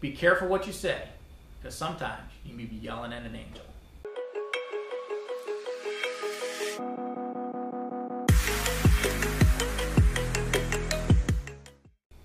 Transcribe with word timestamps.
be 0.00 0.12
careful 0.12 0.48
what 0.48 0.66
you 0.66 0.72
say, 0.72 1.02
because 1.60 1.74
sometimes 1.74 2.32
you 2.44 2.54
may 2.54 2.64
be 2.64 2.76
yelling 2.76 3.12
at 3.12 3.22
an 3.22 3.36
angel. 3.36 3.64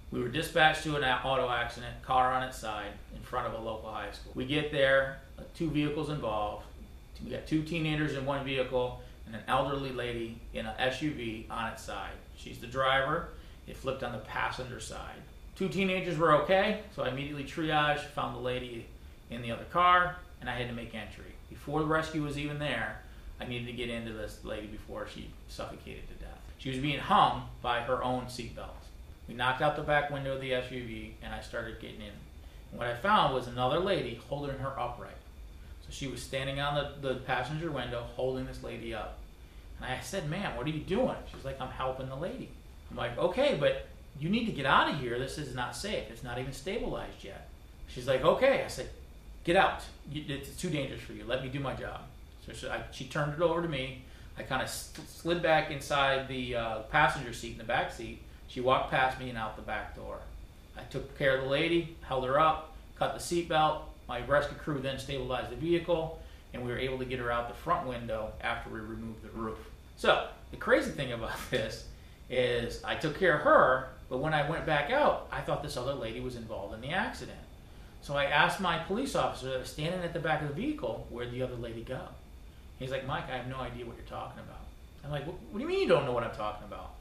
We 0.10 0.22
were 0.22 0.30
dispatched 0.30 0.84
to 0.84 0.96
an 0.96 1.04
auto 1.04 1.50
accident, 1.50 2.02
car 2.02 2.32
on 2.32 2.44
its 2.44 2.58
side, 2.58 2.94
in 3.14 3.22
front 3.22 3.48
of 3.48 3.54
a 3.54 3.58
local 3.58 3.92
high 3.92 4.12
school. 4.12 4.32
We 4.36 4.46
get 4.46 4.72
there, 4.72 5.20
uh, 5.38 5.42
two 5.54 5.70
vehicles 5.70 6.10
involved. 6.10 6.66
We 7.22 7.32
got 7.32 7.46
two 7.46 7.64
teenagers 7.64 8.16
in 8.16 8.26
one 8.26 8.46
vehicle 8.46 9.02
and 9.26 9.36
an 9.36 9.42
elderly 9.50 9.92
lady 9.92 10.40
in 10.54 10.66
an 10.66 10.76
SUV 10.80 11.52
on 11.52 11.74
its 11.74 11.84
side. 11.84 12.14
She's 12.38 12.60
the 12.60 12.68
driver. 12.68 13.30
It 13.68 13.76
flipped 13.76 14.04
on 14.04 14.14
the 14.14 14.20
passenger 14.20 14.80
side. 14.80 15.22
Two 15.56 15.70
teenagers 15.70 16.18
were 16.18 16.34
okay, 16.44 16.82
so 16.94 17.04
I 17.04 17.10
immediately 17.10 17.46
triaged, 17.46 18.06
found 18.08 18.36
the 18.36 18.42
lady 18.42 18.88
in 19.30 19.42
the 19.42 19.52
other 19.52 19.64
car, 19.66 20.18
and 20.42 20.50
I 20.50 20.58
had 20.58 20.68
to 20.68 20.74
make 20.74 20.94
entry. 20.94 21.34
Before 21.50 21.80
the 21.80 21.86
rescue 21.86 22.24
was 22.24 22.38
even 22.38 22.60
there, 22.60 23.02
I 23.40 23.46
needed 23.46 23.68
to 23.68 23.74
get 23.74 23.90
into 23.90 24.12
this 24.12 24.40
lady 24.44 24.68
before 24.68 25.08
she 25.08 25.30
suffocated 25.48 26.08
to 26.10 26.26
death. 26.26 26.40
She 26.58 26.70
was 26.70 26.80
being 26.80 27.00
hung 27.00 27.48
by 27.62 27.82
her 27.82 28.04
own 28.04 28.26
seatbelt. 28.26 28.70
We 29.28 29.34
knocked 29.34 29.62
out 29.62 29.78
the 29.78 29.82
back 29.82 30.12
window 30.12 30.36
of 30.36 30.42
the 30.42 30.52
SUV, 30.52 31.12
and 31.24 31.34
I 31.34 31.42
started 31.42 31.80
getting 31.80 32.02
in. 32.02 32.14
And 32.72 32.80
what 32.80 32.88
I 32.88 32.96
found 32.96 33.34
was 33.34 33.48
another 33.48 33.80
lady 33.80 34.20
holding 34.28 34.58
her 34.58 34.78
upright. 34.78 35.16
So 35.82 35.88
she 35.92 36.08
was 36.08 36.22
standing 36.22 36.60
on 36.60 36.76
the, 36.76 37.08
the 37.08 37.16
passenger 37.22 37.72
window 37.72 38.06
holding 38.16 38.46
this 38.46 38.62
lady 38.62 38.94
up. 38.94 39.20
And 39.78 39.86
I 39.86 40.00
said, 40.02 40.30
ma'am, 40.30 40.58
what 40.58 40.66
are 40.66 40.72
you 40.72 40.82
doing? 40.82 41.16
She's 41.34 41.46
like, 41.46 41.62
I'm 41.62 41.70
helping 41.70 42.10
the 42.10 42.16
lady. 42.16 42.50
I'm 42.92 42.98
like, 42.98 43.18
okay, 43.18 43.58
but 43.60 43.88
you 44.20 44.30
need 44.30 44.46
to 44.46 44.52
get 44.52 44.66
out 44.66 44.94
of 44.94 45.00
here. 45.00 45.20
This 45.20 45.38
is 45.38 45.54
not 45.56 45.76
safe. 45.76 46.06
It's 46.10 46.24
not 46.24 46.40
even 46.40 46.54
stabilized 46.54 47.24
yet. 47.24 47.50
She's 47.88 48.08
like, 48.08 48.24
okay. 48.24 48.64
I 48.64 48.68
said, 48.68 48.90
get 49.44 49.56
out. 49.56 49.82
It's 50.14 50.56
too 50.56 50.70
dangerous 50.70 51.02
for 51.02 51.14
you. 51.14 51.26
Let 51.26 51.44
me 51.44 51.50
do 51.50 51.60
my 51.60 51.74
job. 51.74 52.02
So 52.46 52.54
she, 52.54 52.68
I, 52.68 52.84
she 52.92 53.06
turned 53.06 53.34
it 53.34 53.42
over 53.42 53.62
to 53.62 53.68
me. 53.68 54.04
I 54.38 54.44
kind 54.44 54.62
of 54.62 54.70
slid 54.70 55.42
back 55.42 55.72
inside 55.72 56.28
the 56.28 56.56
uh, 56.56 56.80
passenger 56.84 57.34
seat 57.34 57.54
in 57.54 57.58
the 57.58 57.64
back 57.64 57.92
seat 57.92 58.22
she 58.48 58.62
walked 58.62 58.92
past 58.92 59.20
me 59.20 59.30
and 59.30 59.38
out 59.38 59.56
the 59.56 59.62
back 59.62 59.96
door. 59.96 60.20
I 60.78 60.82
took 60.84 61.18
care 61.18 61.38
of 61.38 61.44
the 61.44 61.50
lady, 61.50 61.96
held 62.02 62.26
her 62.26 62.40
up, 62.40 62.74
cut 62.98 63.14
the 63.14 63.20
seatbelt. 63.20 63.82
My 64.08 64.26
rescue 64.26 64.58
crew 64.58 64.80
then 64.80 65.00
stabilized 65.00 65.52
the 65.52 65.56
vehicle, 65.56 66.22
and 66.54 66.64
we 66.64 66.72
were 66.72 66.78
able 66.78 66.98
to 67.00 67.06
get 67.06 67.20
her 67.20 67.32
out 67.32 67.50
the 67.50 67.56
front 67.56 67.88
window 67.88 68.32
after 68.42 68.70
we 68.70 68.80
removed 68.80 69.24
the 69.24 69.30
roof. 69.30 69.58
So, 69.98 70.28
the 70.52 70.58
crazy 70.58 70.92
thing 70.92 71.12
about 71.12 71.38
this 71.50 71.86
is 72.30 72.84
I 72.84 72.96
took 72.96 73.20
care 73.20 73.36
of 73.36 73.42
her, 73.42 73.90
but 74.10 74.20
when 74.20 74.34
I 74.34 74.50
went 74.50 74.66
back 74.66 74.92
out, 74.92 75.28
I 75.32 75.42
thought 75.42 75.64
this 75.64 75.78
other 75.78 75.94
lady 75.94 76.20
was 76.20 76.36
involved 76.36 76.74
in 76.74 76.82
the 76.82 76.90
accident. 76.90 77.40
So 78.02 78.16
I 78.16 78.26
asked 78.26 78.60
my 78.60 78.78
police 78.78 79.16
officer 79.16 79.50
that 79.50 79.60
was 79.60 79.70
standing 79.70 80.02
at 80.02 80.14
the 80.14 80.20
back 80.20 80.42
of 80.42 80.50
the 80.50 80.54
vehicle, 80.54 81.08
where'd 81.10 81.32
the 81.32 81.42
other 81.42 81.56
lady 81.56 81.82
go? 81.82 82.02
He's 82.78 82.92
like, 82.92 83.08
Mike, 83.08 83.30
I 83.32 83.38
have 83.38 83.48
no 83.48 83.58
idea 83.58 83.86
what 83.86 83.96
you're 83.96 84.06
talking 84.06 84.40
about. 84.44 84.62
I'm 85.04 85.12
like, 85.12 85.26
what, 85.26 85.36
what 85.50 85.60
do 85.60 85.64
you 85.64 85.68
mean 85.68 85.82
you 85.82 85.88
don't 85.88 86.06
know 86.06 86.12
what 86.12 86.24
I'm 86.24 86.36
talking 86.36 86.68
about? 86.68 86.92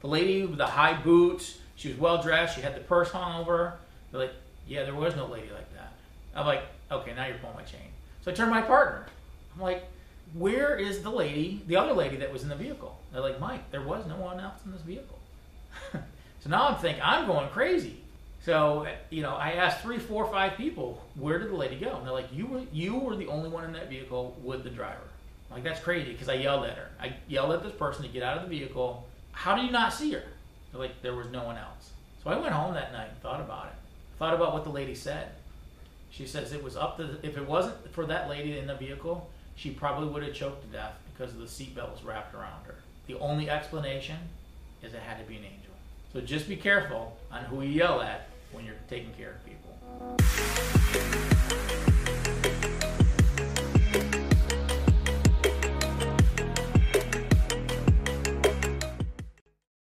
The 0.00 0.06
lady 0.06 0.46
with 0.46 0.58
the 0.58 0.66
high 0.66 0.94
boots, 0.94 1.58
she 1.76 1.88
was 1.88 1.98
well 1.98 2.22
dressed. 2.22 2.54
She 2.56 2.62
had 2.62 2.74
the 2.74 2.80
purse 2.80 3.10
hung 3.10 3.40
over 3.40 3.56
her. 3.56 3.74
They're 4.10 4.20
like, 4.22 4.34
yeah, 4.66 4.84
there 4.84 4.94
was 4.94 5.16
no 5.16 5.26
lady 5.26 5.50
like 5.50 5.72
that. 5.74 5.92
I'm 6.34 6.46
like, 6.46 6.62
okay, 6.90 7.14
now 7.14 7.26
you're 7.26 7.38
pulling 7.38 7.56
my 7.56 7.62
chain. 7.62 7.88
So 8.22 8.30
I 8.30 8.34
turned 8.34 8.50
to 8.50 8.54
my 8.54 8.62
partner. 8.62 9.06
I'm 9.54 9.60
like, 9.60 9.84
where 10.32 10.76
is 10.76 11.02
the 11.02 11.10
lady, 11.10 11.62
the 11.66 11.76
other 11.76 11.92
lady 11.92 12.16
that 12.16 12.32
was 12.32 12.42
in 12.42 12.48
the 12.48 12.56
vehicle? 12.56 12.98
They're 13.12 13.20
like, 13.20 13.38
Mike, 13.38 13.70
there 13.70 13.82
was 13.82 14.06
no 14.06 14.16
one 14.16 14.40
else 14.40 14.60
in 14.64 14.72
this 14.72 14.80
vehicle. 14.82 15.18
so 16.44 16.50
now 16.50 16.68
I'm 16.68 16.76
thinking, 16.76 17.02
I'm 17.02 17.26
going 17.26 17.48
crazy. 17.48 17.96
So, 18.44 18.86
you 19.08 19.22
know, 19.22 19.34
I 19.34 19.52
asked 19.52 19.80
three, 19.80 19.98
four, 19.98 20.26
five 20.26 20.58
people, 20.58 21.02
where 21.14 21.38
did 21.38 21.48
the 21.48 21.56
lady 21.56 21.76
go? 21.76 21.96
And 21.96 22.06
they're 22.06 22.12
like, 22.12 22.30
you 22.30 22.46
were, 22.46 22.62
you 22.70 22.96
were 22.96 23.16
the 23.16 23.28
only 23.28 23.48
one 23.48 23.64
in 23.64 23.72
that 23.72 23.88
vehicle 23.88 24.36
with 24.42 24.62
the 24.62 24.70
driver. 24.70 25.00
I'm 25.50 25.56
like, 25.56 25.64
that's 25.64 25.80
crazy 25.80 26.12
because 26.12 26.28
I 26.28 26.34
yelled 26.34 26.66
at 26.66 26.76
her. 26.76 26.90
I 27.00 27.16
yelled 27.28 27.52
at 27.52 27.62
this 27.62 27.72
person 27.72 28.02
to 28.02 28.08
get 28.08 28.22
out 28.22 28.36
of 28.36 28.42
the 28.42 28.50
vehicle 28.50 29.08
how 29.34 29.56
do 29.56 29.62
you 29.62 29.70
not 29.72 29.92
see 29.92 30.12
her? 30.12 30.22
They're 30.70 30.80
like 30.80 31.02
there 31.02 31.14
was 31.14 31.28
no 31.30 31.44
one 31.44 31.56
else. 31.56 31.90
So 32.22 32.30
I 32.30 32.38
went 32.38 32.52
home 32.52 32.74
that 32.74 32.92
night 32.92 33.08
and 33.10 33.20
thought 33.20 33.40
about 33.40 33.66
it. 33.66 33.72
Thought 34.18 34.34
about 34.34 34.52
what 34.52 34.64
the 34.64 34.70
lady 34.70 34.94
said. 34.94 35.30
She 36.10 36.26
says 36.26 36.52
it 36.52 36.62
was 36.62 36.76
up 36.76 36.96
to 36.98 37.04
the, 37.04 37.26
if 37.26 37.36
it 37.36 37.46
wasn't 37.46 37.92
for 37.92 38.06
that 38.06 38.28
lady 38.28 38.56
in 38.56 38.66
the 38.66 38.76
vehicle, 38.76 39.28
she 39.56 39.70
probably 39.70 40.08
would 40.08 40.22
have 40.22 40.34
choked 40.34 40.62
to 40.62 40.68
death 40.68 40.94
because 41.12 41.34
the 41.34 41.44
seatbelt 41.44 41.92
was 41.92 42.04
wrapped 42.04 42.34
around 42.34 42.64
her. 42.66 42.76
The 43.08 43.18
only 43.18 43.50
explanation 43.50 44.16
is 44.82 44.94
it 44.94 45.00
had 45.00 45.18
to 45.18 45.24
be 45.24 45.36
an 45.36 45.44
angel. 45.44 45.73
So 46.14 46.20
just 46.20 46.48
be 46.48 46.54
careful 46.54 47.18
on 47.32 47.42
who 47.46 47.62
you 47.62 47.70
yell 47.70 48.00
at 48.00 48.28
when 48.52 48.64
you're 48.64 48.76
taking 48.88 49.12
care 49.14 49.32
of 49.32 49.44
people. 49.44 50.83